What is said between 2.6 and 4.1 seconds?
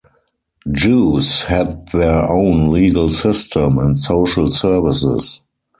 legal system and